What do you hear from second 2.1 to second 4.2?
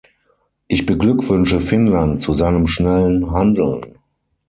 zu seinem schnellen Handeln.